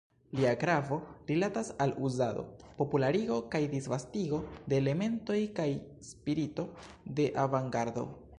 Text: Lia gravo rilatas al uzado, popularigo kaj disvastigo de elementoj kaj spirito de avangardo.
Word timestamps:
Lia 0.37 0.51
gravo 0.61 0.95
rilatas 1.31 1.67
al 1.85 1.93
uzado, 2.09 2.45
popularigo 2.79 3.37
kaj 3.57 3.61
disvastigo 3.75 4.41
de 4.73 4.81
elementoj 4.85 5.39
kaj 5.61 5.69
spirito 6.11 6.69
de 7.21 7.31
avangardo. 7.45 8.11